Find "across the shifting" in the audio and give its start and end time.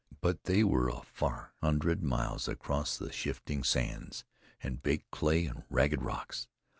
2.47-3.63